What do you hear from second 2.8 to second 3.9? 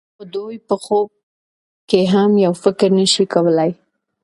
نشي کولای.